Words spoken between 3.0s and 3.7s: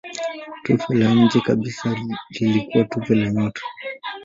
la nyota.